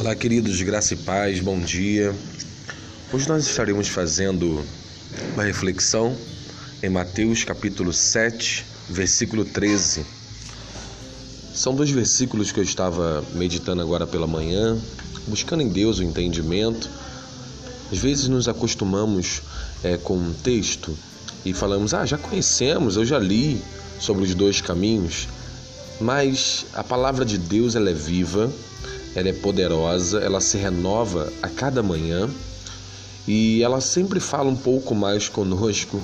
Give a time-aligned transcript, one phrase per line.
[0.00, 2.14] Olá, queridos graça e paz, bom dia.
[3.12, 4.64] Hoje nós estaremos fazendo
[5.34, 6.16] uma reflexão
[6.82, 10.06] em Mateus capítulo 7, versículo 13.
[11.52, 14.80] São dois versículos que eu estava meditando agora pela manhã,
[15.26, 16.88] buscando em Deus o entendimento.
[17.92, 19.42] Às vezes nos acostumamos
[19.84, 20.96] é, com um texto
[21.44, 23.60] e falamos: Ah, já conhecemos, eu já li
[23.98, 25.28] sobre os dois caminhos.
[26.00, 28.50] Mas a palavra de Deus ela é viva
[29.14, 32.28] ela é poderosa, ela se renova a cada manhã
[33.26, 36.00] e ela sempre fala um pouco mais conosco.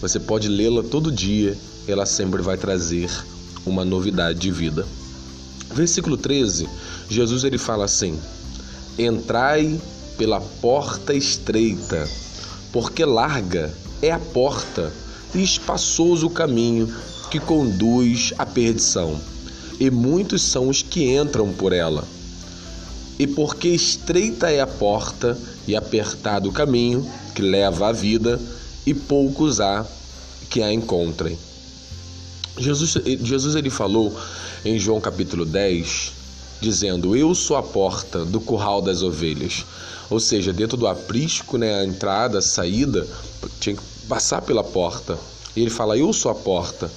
[0.00, 3.10] Você pode lê-la todo dia, ela sempre vai trazer
[3.64, 4.86] uma novidade de vida.
[5.74, 6.68] Versículo 13,
[7.08, 8.18] Jesus ele fala assim:
[8.98, 9.80] Entrai
[10.18, 12.06] pela porta estreita,
[12.70, 14.92] porque larga é a porta
[15.34, 16.92] e espaçoso o caminho
[17.30, 19.18] que conduz à perdição,
[19.80, 22.06] e muitos são os que entram por ela.
[23.18, 28.40] E porque estreita é a porta e apertado o caminho que leva à vida,
[28.84, 29.86] e poucos há
[30.50, 31.38] que a encontrem.
[32.58, 34.14] Jesus, Jesus ele falou
[34.64, 36.12] em João capítulo 10,
[36.60, 39.64] dizendo: Eu sou a porta do curral das ovelhas.
[40.10, 43.06] Ou seja, dentro do aprisco, né, a entrada, a saída,
[43.58, 45.18] tinha que passar pela porta.
[45.56, 46.90] E ele fala: Eu sou a porta.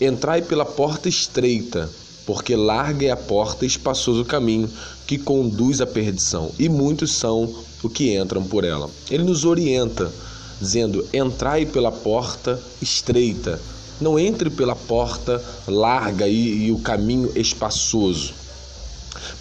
[0.00, 1.90] Entrai pela porta estreita,
[2.30, 4.70] porque larga é a porta e espaçoso o caminho
[5.04, 8.88] que conduz à perdição, e muitos são os que entram por ela.
[9.10, 10.12] Ele nos orienta,
[10.60, 13.60] dizendo: entrai pela porta estreita,
[14.00, 18.32] não entre pela porta larga e, e o caminho espaçoso.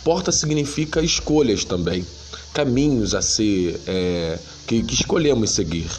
[0.03, 2.03] Porta significa escolhas também,
[2.55, 5.91] caminhos a ser é, que, que, escolhemos seguir.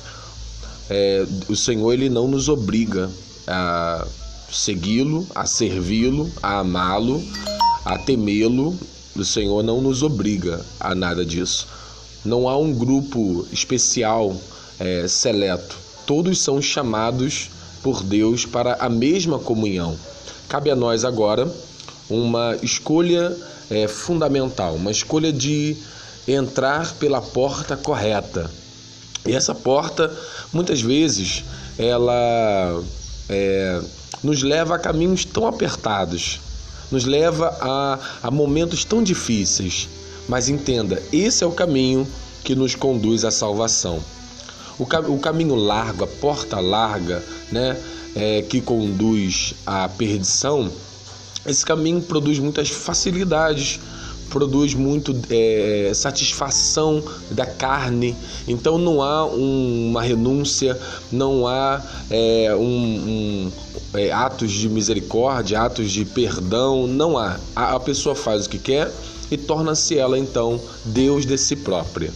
[0.89, 3.09] É, o Senhor ele não nos obriga
[3.47, 4.05] a
[4.53, 7.23] segui-lo, a servi-lo, a amá-lo,
[7.85, 8.77] a temê-lo.
[9.17, 11.67] O Senhor não nos obriga a nada disso.
[12.25, 14.37] Não há um grupo especial,
[14.79, 15.77] é, seleto.
[16.07, 17.51] Todos são chamados
[17.83, 19.97] por Deus para a mesma comunhão.
[20.49, 21.53] Cabe a nós agora
[22.09, 23.37] uma escolha
[23.71, 25.77] é, fundamental, uma escolha de
[26.27, 28.51] entrar pela porta correta.
[29.27, 30.11] E essa porta,
[30.53, 31.45] muitas vezes,
[31.79, 32.83] ela
[33.29, 33.81] é,
[34.23, 36.41] nos leva a caminhos tão apertados,
[36.91, 39.89] nos leva a, a momentos tão difíceis.
[40.29, 42.07] Mas entenda, esse é o caminho
[42.45, 44.01] que nos conduz à salvação.
[44.79, 47.77] O, o caminho largo, a porta larga, né,
[48.15, 50.71] é, que conduz à perdição,
[51.45, 53.81] esse caminho produz muitas facilidades,
[54.31, 58.17] produz muito é, satisfação da carne.
[58.49, 60.79] Então não há um, uma renúncia,
[61.13, 63.53] não há é, um, um,
[63.95, 67.39] é, atos de misericórdia, atos de perdão, não há.
[67.55, 68.91] A, a pessoa faz o que quer
[69.31, 72.13] e torna-se ela então Deus de si própria.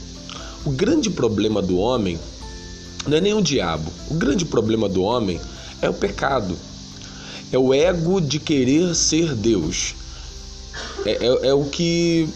[0.65, 2.19] O grande problema do homem
[3.07, 3.91] não é nem o diabo.
[4.09, 5.41] O grande problema do homem
[5.83, 6.57] é o pecado.
[7.53, 9.95] É o ego de querer ser Deus
[11.05, 12.29] é, é, é o que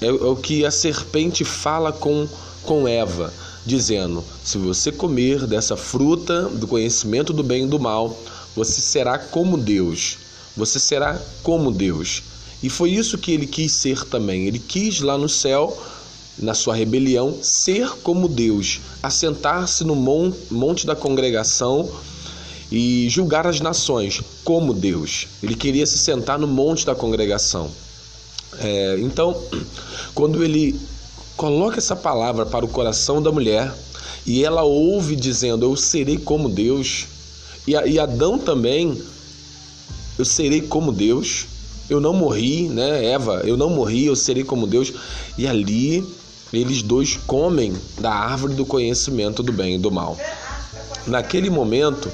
[0.00, 2.26] é, é, o que a serpente fala com,
[2.62, 3.32] com Eva,
[3.66, 8.16] dizendo: se você comer dessa fruta do conhecimento do bem e do mal,
[8.56, 10.18] você será como Deus.
[10.56, 12.22] Você será como Deus.
[12.62, 14.46] E foi isso que ele quis ser também.
[14.46, 15.76] Ele quis lá no céu,
[16.38, 19.94] na sua rebelião, ser como Deus, assentar-se no
[20.50, 21.88] monte da congregação
[22.70, 25.26] e julgar as nações como Deus.
[25.42, 27.70] Ele queria se sentar no monte da congregação.
[28.60, 29.34] É, então,
[30.14, 30.78] quando ele
[31.36, 33.72] coloca essa palavra para o coração da mulher
[34.26, 37.06] e ela ouve dizendo: Eu serei como Deus,
[37.66, 39.00] e, e Adão também,
[40.18, 41.46] eu serei como Deus,
[41.88, 44.92] eu não morri, né, Eva, eu não morri, eu serei como Deus,
[45.38, 46.06] e ali
[46.52, 50.18] eles dois comem da árvore do conhecimento do bem e do mal.
[51.06, 52.10] Naquele momento,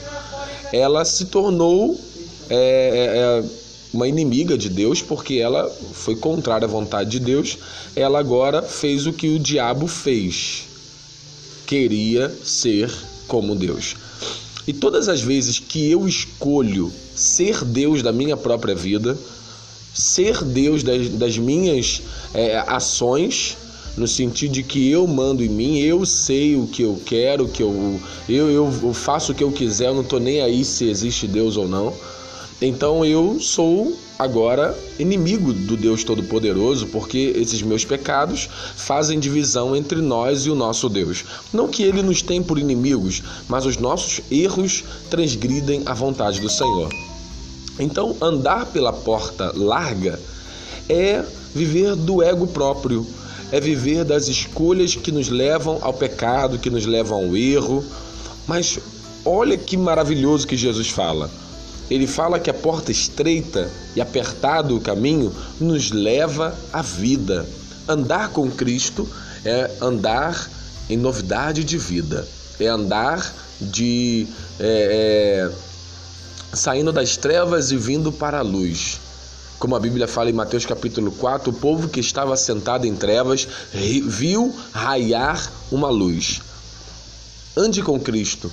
[0.72, 1.98] ela se tornou.
[2.48, 3.65] É, é, é
[3.96, 7.58] uma inimiga de Deus, porque ela foi contrária à vontade de Deus,
[7.96, 10.64] ela agora fez o que o diabo fez.
[11.66, 12.92] Queria ser
[13.26, 13.96] como Deus.
[14.66, 19.16] E todas as vezes que eu escolho ser Deus da minha própria vida,
[19.94, 22.02] ser Deus das, das minhas
[22.34, 23.56] é, ações,
[23.96, 27.62] no sentido de que eu mando em mim, eu sei o que eu quero, que
[27.62, 27.98] eu,
[28.28, 31.56] eu, eu faço o que eu quiser, eu não estou nem aí se existe Deus
[31.56, 31.94] ou não.
[32.60, 40.00] Então eu sou agora inimigo do Deus Todo-Poderoso, porque esses meus pecados fazem divisão entre
[40.00, 41.24] nós e o nosso Deus.
[41.52, 46.48] Não que ele nos tem por inimigos, mas os nossos erros transgridem a vontade do
[46.48, 46.88] Senhor.
[47.78, 50.18] Então, andar pela porta larga
[50.88, 51.22] é
[51.54, 53.06] viver do ego próprio,
[53.52, 57.84] é viver das escolhas que nos levam ao pecado, que nos levam ao erro.
[58.46, 58.78] Mas
[59.26, 61.30] olha que maravilhoso que Jesus fala.
[61.90, 67.46] Ele fala que a porta estreita e apertado o caminho nos leva à vida.
[67.88, 69.08] Andar com Cristo
[69.44, 70.50] é andar
[70.90, 72.26] em novidade de vida,
[72.58, 74.26] é andar de
[74.58, 79.00] é, é, saindo das trevas e vindo para a luz.
[79.58, 83.48] Como a Bíblia fala em Mateus capítulo 4, o povo que estava sentado em trevas
[83.72, 86.42] viu raiar uma luz.
[87.56, 88.52] Ande com Cristo.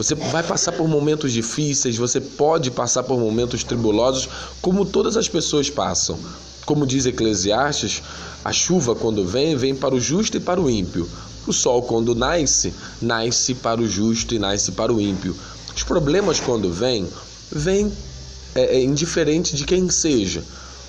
[0.00, 4.30] Você vai passar por momentos difíceis, você pode passar por momentos tribulosos,
[4.62, 6.18] como todas as pessoas passam.
[6.64, 8.02] Como diz Eclesiastes,
[8.42, 11.06] a chuva quando vem, vem para o justo e para o ímpio.
[11.46, 15.36] O sol quando nasce, nasce para o justo e nasce para o ímpio.
[15.76, 17.06] Os problemas quando vêm,
[17.52, 17.92] vêm
[18.54, 20.42] é, é indiferente de quem seja,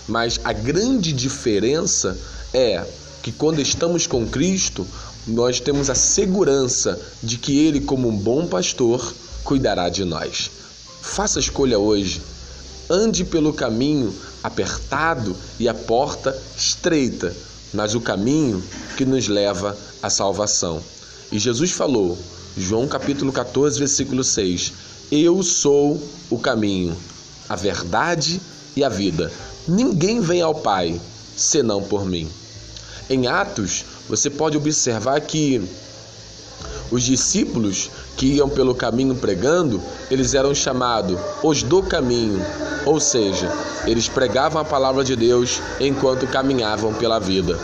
[0.08, 2.18] mas a grande diferença
[2.54, 2.86] é
[3.22, 4.88] que quando estamos com Cristo,
[5.28, 9.14] nós temos a segurança de que Ele, como um bom pastor,
[9.44, 10.50] cuidará de nós.
[11.02, 12.22] Faça escolha hoje.
[12.90, 14.14] Ande pelo caminho
[14.44, 17.36] apertado e a porta estreita,
[17.74, 18.62] mas o caminho
[18.98, 20.82] que nos leva à salvação.
[21.32, 22.18] E Jesus falou,
[22.58, 24.74] João capítulo 14, versículo 6:
[25.12, 26.98] Eu sou o caminho,
[27.48, 28.42] a verdade
[28.76, 29.32] e a vida.
[29.68, 31.00] Ninguém vem ao Pai
[31.38, 32.28] senão por mim.
[33.10, 35.62] Em Atos, você pode observar que
[36.92, 39.82] os discípulos que iam pelo caminho pregando,
[40.12, 42.46] eles eram chamados os do caminho,
[42.86, 43.50] ou seja,
[43.88, 47.58] eles pregavam a palavra de Deus enquanto caminhavam pela vida.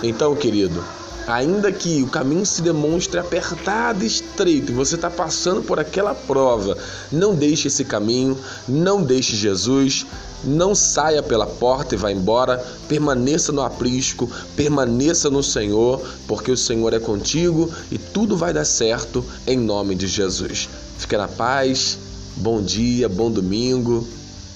[0.00, 0.84] Então, querido,
[1.28, 6.14] ainda que o caminho se demonstre apertado e estreito, e você está passando por aquela
[6.14, 6.76] prova,
[7.12, 8.36] não deixe esse caminho,
[8.66, 10.06] não deixe Jesus,
[10.42, 16.56] não saia pela porta e vá embora, permaneça no aprisco, permaneça no Senhor, porque o
[16.56, 20.68] Senhor é contigo e tudo vai dar certo em nome de Jesus.
[20.96, 21.98] Fica na paz,
[22.36, 24.06] bom dia, bom domingo,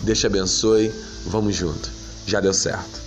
[0.00, 0.90] Deus te abençoe,
[1.26, 1.90] vamos junto,
[2.26, 3.01] já deu certo.